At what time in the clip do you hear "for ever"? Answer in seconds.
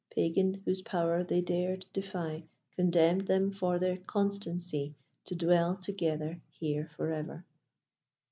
6.97-7.45